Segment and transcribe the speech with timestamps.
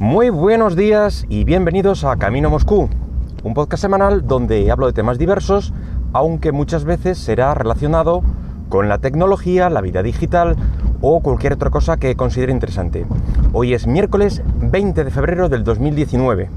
[0.00, 2.88] Muy buenos días y bienvenidos a Camino Moscú,
[3.44, 5.74] un podcast semanal donde hablo de temas diversos,
[6.14, 8.22] aunque muchas veces será relacionado
[8.70, 10.56] con la tecnología, la vida digital
[11.02, 13.04] o cualquier otra cosa que considere interesante.
[13.52, 16.48] Hoy es miércoles 20 de febrero del 2019.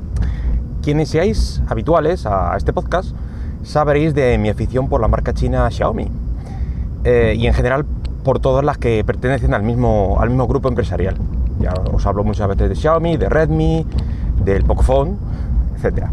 [0.82, 3.14] Quienes seáis habituales a este podcast
[3.62, 6.08] sabréis de mi afición por la marca china Xiaomi
[7.04, 7.84] eh, y en general
[8.24, 11.18] por todas las que pertenecen al mismo, al mismo grupo empresarial.
[11.94, 13.86] Os hablo muchas veces de Xiaomi, de Redmi,
[14.44, 15.16] del Pocophone,
[15.78, 16.08] etc.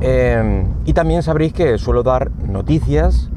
[0.00, 3.30] Em, y también sabréis que suelo dar noticias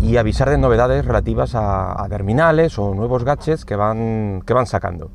[0.00, 5.10] y avisar de novedades relativas a, terminales o nuevos gadgets que van, que van sacando.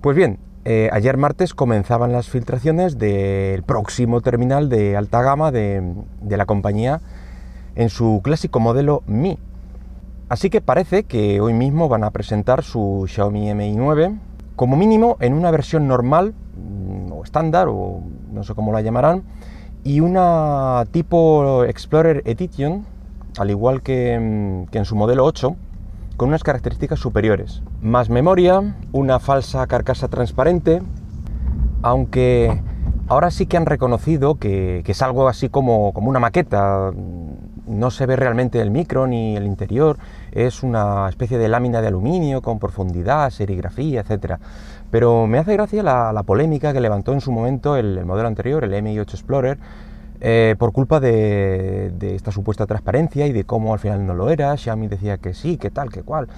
[0.00, 5.82] Pues bien, eh, ayer martes comenzaban las filtraciones del próximo terminal de alta gama de,
[6.20, 7.00] de la compañía
[7.76, 9.38] en su clásico modelo Mi,
[10.28, 14.16] Así que parece que hoy mismo van a presentar su Xiaomi Mi 9,
[14.56, 18.00] como mínimo en una versión normal mm, o estándar, o
[18.32, 19.22] no sé cómo la llamarán,
[19.84, 22.86] y una tipo Explorer Edition,
[23.38, 25.56] al igual que, mm, en su modelo 8,
[26.16, 27.62] con unas características superiores.
[27.82, 30.80] Más memoria, una falsa carcasa transparente,
[31.82, 32.62] aunque
[33.08, 36.92] ahora sí que han reconocido que, que es algo así como, como una maqueta,
[37.66, 39.98] no se ve realmente el micro ni el interior,
[40.32, 44.36] es una especie de lámina de aluminio con profundidad, serigrafía, etc.
[44.90, 48.72] Pero me hace gracia la, polémica que levantó en su momento el, modelo anterior, el
[48.72, 49.58] MI8 Explorer,
[50.20, 54.56] eh, por culpa de, esta supuesta transparencia y de cómo al final no lo era,
[54.56, 56.28] Xiaomi decía que sí, que tal, que cual,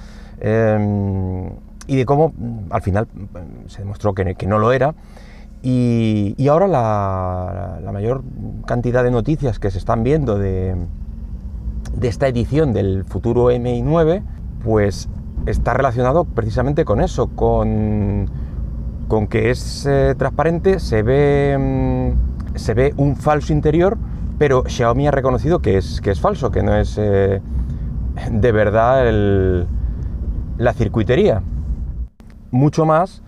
[0.41, 1.51] em,
[1.87, 4.95] y de cómo mm, al final mm, se demostró que, no lo era.
[5.63, 8.23] Y, ahora la mayor
[8.67, 10.77] cantidad de noticias que se están viendo de,
[11.97, 14.23] de esta edición del futuro MI9,
[14.63, 15.09] pues
[15.47, 18.29] está relacionado precisamente con eso, con,
[19.09, 23.97] con que es eh, transparente, se ve, mm, se ve un falso interior,
[24.39, 27.41] pero Xiaomi ha reconocido que es, que es falso, que no es eh,
[28.31, 29.67] de verdad
[30.59, 31.43] la circuitería.
[32.51, 33.23] Mucho más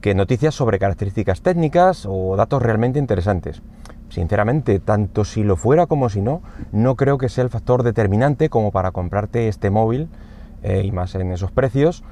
[0.00, 3.62] que noticias sobre características técnicas o datos realmente interesantes.
[4.12, 8.50] Sinceramente, tanto si lo fuera como si no, no creo que sea el factor determinante
[8.50, 10.10] como para comprarte este móvil
[10.62, 12.04] eh, y más en esos precios.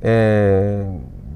[0.00, 0.86] Eh,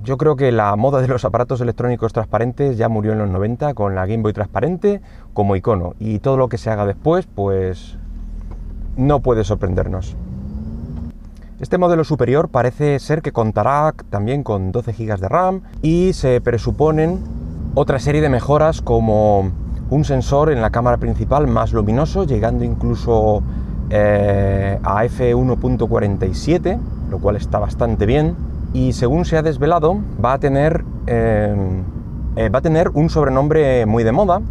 [0.04, 3.74] yo creo que la moda de los aparatos electrónicos transparentes ya murió en los 90
[3.74, 5.00] con la Game Boy transparente
[5.32, 7.98] como icono y todo lo que se haga después pues
[8.96, 10.14] no puede sorprendernos.
[11.58, 16.40] Este modelo superior parece ser que contará también con 12 GB de RAM y se
[16.40, 17.18] presuponen
[17.74, 19.63] otra serie de mejoras como
[19.94, 23.44] un sensor en la cámara principal más luminoso, llegando incluso
[23.90, 26.78] eh, a f1.47,
[27.10, 28.34] lo cual está bastante bien.
[28.72, 31.54] Y según se ha desvelado, va a tener, eh,
[32.34, 34.42] eh, va a tener un sobrenombre muy de moda,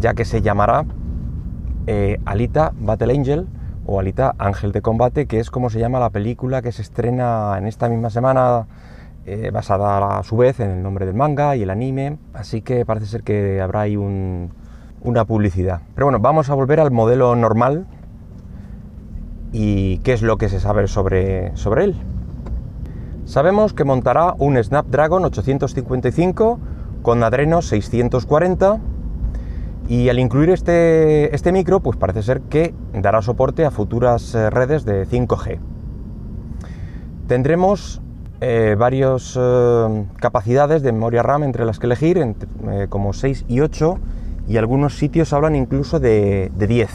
[0.00, 0.84] ya que se llamará
[2.26, 3.46] Alita Battle Angel
[3.86, 7.56] o Alita Ángel de Combate, que es como se llama la película que se estrena
[7.56, 8.66] en esta misma semana
[9.28, 12.86] eh, basada a su vez en el nombre del manga y el anime, así que
[12.86, 15.80] parece ser que habrá ahí una publicidad.
[15.96, 17.88] Pero bueno, vamos a volver al modelo normal
[19.50, 21.96] y qué es lo que se sabe sobre, él.
[23.24, 26.60] Sabemos que montará un Snapdragon 855
[27.02, 28.78] con Adreno 640
[29.88, 34.50] y al incluir este, este micro, pues parece ser que dará soporte a futuras eh,
[34.50, 35.58] redes de 5G.
[37.26, 38.00] Tendremos
[38.40, 43.60] eh, varias eh, capacidades de memoria RAM entre las que elegir, eh, como 6 y
[43.60, 43.98] 8,
[44.46, 46.90] y algunos sitios hablan incluso de, 10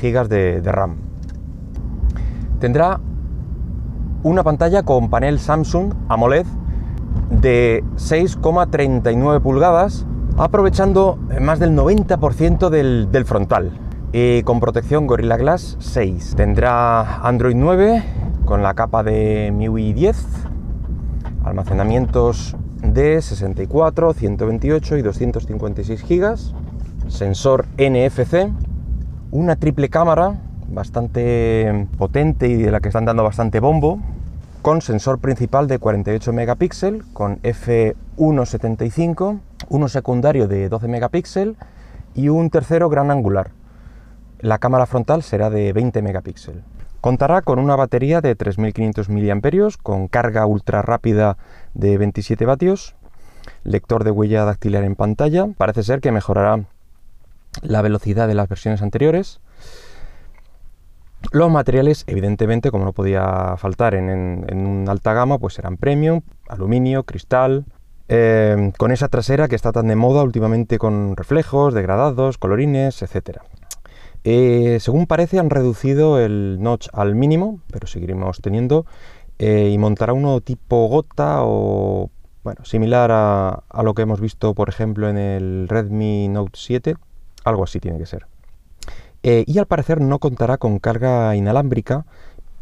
[0.00, 0.96] GB de, de, RAM.
[2.60, 3.00] Tendrá
[4.22, 6.46] una pantalla con panel Samsung AMOLED
[7.30, 10.06] de 6,39 pulgadas,
[10.38, 13.72] aprovechando más del 90% del, del frontal,
[14.12, 16.34] y con protección Gorilla Glass 6.
[16.36, 20.16] Tendrá Android 9 con la capa de MIUI 10,
[21.44, 26.36] almacenamientos de 64, 128 y 256 GB,
[27.08, 28.50] sensor NFC,
[29.30, 30.34] una triple cámara
[30.68, 33.98] bastante potente y de la que están dando bastante bombo,
[34.60, 41.56] con sensor principal de 48 megapíxeles, con f1.75, uno secundario de 12 megapíxeles
[42.14, 43.50] y un tercero gran angular.
[44.40, 46.62] La cámara frontal será de 20 megapíxeles.
[47.04, 51.36] Contará con una batería de 3.500 mAh con carga ultra rápida
[51.74, 52.96] de 27 vatios,
[53.62, 56.64] lector de huella dactilar en pantalla, parece ser que mejorará
[57.60, 59.42] la velocidad de las versiones anteriores.
[61.30, 64.08] Los materiales, evidentemente, como no podía faltar en,
[64.50, 67.66] una alta gama, pues eran premium, aluminio, cristal,
[68.08, 73.42] eh, con esa trasera que está tan de moda últimamente con reflejos, degradados, colorines, etc.
[74.24, 78.86] Eh, según parece han reducido el notch al mínimo, pero seguiremos teniendo,
[79.38, 82.10] eh, y montará uno tipo gota o
[82.42, 86.96] bueno, similar a, lo que hemos visto por ejemplo en el Redmi Note 7,
[87.44, 88.26] algo así tiene que ser.
[89.22, 92.04] y al parecer no contará con carga inalámbrica,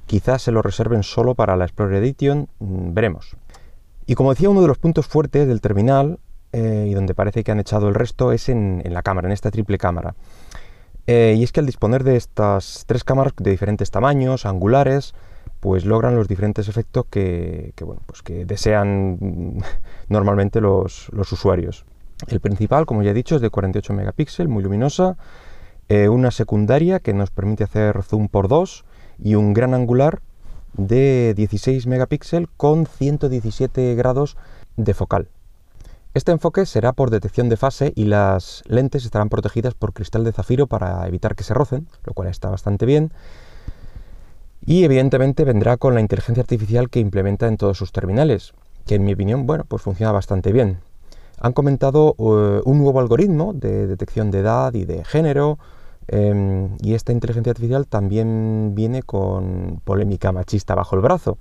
[0.07, 3.37] quizás se lo reserven solo para la Explorer Edition, mm, veremos.
[4.07, 6.19] Y como decía, uno de los puntos fuertes del terminal,
[6.53, 9.51] eh, y donde parece que han echado el resto, es en, la cámara, en esta
[9.51, 10.15] triple cámara.
[11.07, 15.15] Eh, y es que al disponer de estas tres cámaras de diferentes tamaños, angulares,
[15.61, 19.59] pues logran los diferentes efectos que, bueno, pues que desean
[20.09, 21.85] normalmente los, usuarios.
[22.29, 25.17] El principal, como ya he dicho, es de 48 megapíxeles, muy luminosa,
[25.89, 28.85] eh, una secundaria que nos permite hacer zoom por 2
[29.23, 30.21] y un gran angular
[30.75, 34.37] de 16 megapíxeles con 117 grados
[34.77, 35.29] de focal.
[36.15, 40.33] Este enfoque será por detección de fase y las lentes estarán protegidas por cristal de
[40.33, 43.13] zafiro para evitar que se rocen, lo cual está bastante bien.
[44.65, 48.53] Y evidentemente vendrá con la inteligencia artificial que implementa en todos sus terminales,
[48.87, 50.81] que en mi opinión, bueno, pues funciona bastante bien.
[51.41, 55.59] Han comentado eh, un nuevo algoritmo de detección de edad y de género,
[56.09, 61.39] Em, y esta inteligencia artificial también viene con polémica machista bajo el brazo,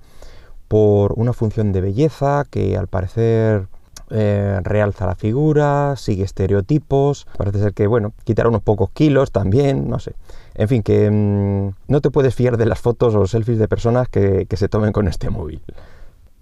[0.68, 3.68] por una función de belleza que al parecer
[4.12, 9.88] eh, realza la figura, sigue estereotipos, parece ser que, bueno, quitará unos pocos kilos también,
[9.88, 10.14] no sé.
[10.54, 14.08] En fin, que em, no te puedes fiar de las fotos o selfies de personas
[14.08, 15.62] que, se tomen con este móvil.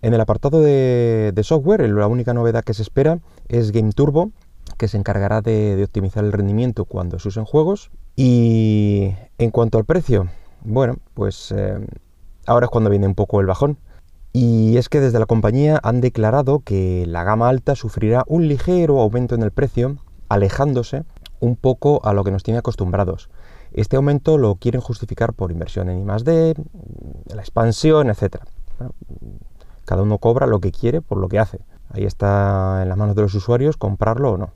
[0.03, 4.31] En el apartado de, de software, la única novedad que se espera es Game Turbo,
[4.77, 7.91] que se encargará de, optimizar el rendimiento cuando se usen juegos.
[8.17, 10.29] Y en cuanto al precio,
[10.63, 11.87] bueno, pues eh,
[12.47, 13.79] ahora es cuando viene un poco el bajón.
[14.33, 19.01] Y es que desde la compañía han declarado que la gama alta sufrirá un ligero
[19.01, 19.97] aumento en el precio,
[20.29, 21.05] alejándose
[21.41, 23.29] un poco a lo que nos tiene acostumbrados.
[23.73, 26.55] Este aumento lo quieren justificar por inversión en I+D,
[27.35, 28.39] la expansión, etc.
[29.85, 31.61] cada uno cobra lo que quiere por lo que hace.
[31.89, 34.51] Ahí está en las manos de los usuarios comprarlo o no.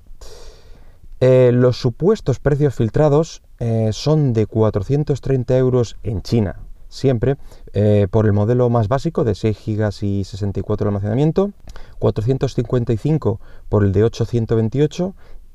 [1.21, 6.57] Eh, los supuestos precios filtrados eh, son de 430 euros en China,
[6.95, 7.37] siempre,
[7.73, 11.51] eh, por el modelo más básico de 6 GB y 64 de almacenamiento,
[11.99, 15.15] 455 por el de 828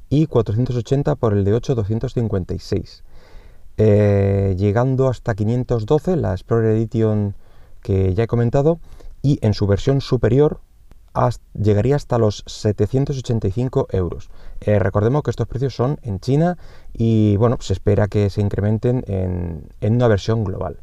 [0.09, 3.03] y 480 por el de 8256.
[3.77, 7.35] llegando hasta 512 la Explorer Edition
[7.81, 8.79] que ya he comentado
[9.21, 10.59] y en su versión superior
[11.53, 14.29] llegaría hasta los 785 euros.
[14.61, 16.57] Eh, recordemos que estos precios son en China
[16.93, 20.79] y bueno, se espera que se incrementen en, una versión global.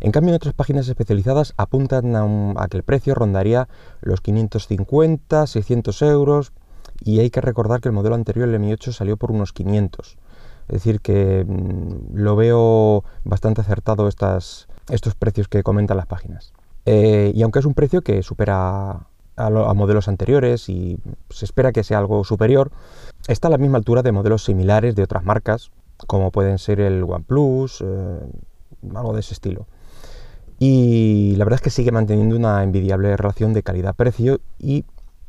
[0.00, 3.68] En cambio, en otras páginas especializadas apuntan a, que el precio rondaría
[4.00, 6.52] los 550, 600 euros
[7.04, 10.16] y hay que recordar que el modelo anterior, el Mi 8, salió por unos 500.
[10.68, 14.66] Es decir, que mm, lo veo bastante acertado estos
[15.18, 16.52] precios que comentan las páginas.
[16.86, 19.06] Eh, y aunque es un precio que supera
[19.36, 20.98] a, modelos anteriores y
[21.28, 22.70] se espera que sea algo superior,
[23.28, 25.70] está a la misma altura de modelos similares de otras marcas,
[26.06, 28.20] como pueden ser el OnePlus, eh,
[28.94, 29.66] algo de ese estilo.
[30.62, 34.84] Y la verdad es que sigue manteniendo una envidiable relación de calidad-precio y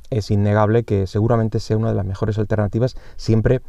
[0.09, 3.61] es innegable que seguramente sea una de las mejores alternativas siempre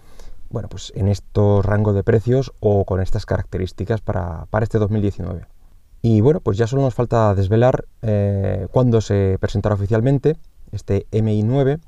[0.51, 5.47] bueno, pues en estos rangos de precios o con estas características para, para este 2019.
[6.03, 10.37] Y bueno, pues ya solo nos falta desvelar eh, cuándo se presentará oficialmente
[10.73, 11.79] este MI9.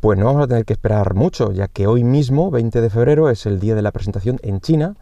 [0.00, 3.30] Pues no vamos a tener que esperar mucho, ya que hoy mismo, 20 de febrero,
[3.30, 4.94] es el día de la presentación en China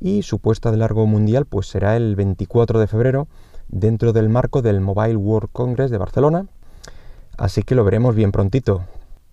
[0.00, 3.28] y su puesta de largo mundial pues será el 24 de febrero
[3.74, 6.46] dentro del marco del Mobile World Congress de Barcelona.
[7.36, 8.84] Así que lo veremos bien prontito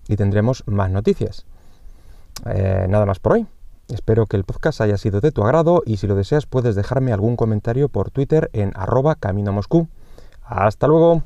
[0.08, 1.46] y tendremos más noticias.
[2.48, 3.48] Eh, nada más por hoy.
[3.88, 7.14] Espero que el podcast haya sido de tu agrado y si lo deseas puedes dejarme
[7.14, 9.88] algún comentario por Twitter en arroba camino Moscú.
[10.44, 11.24] Hasta luego.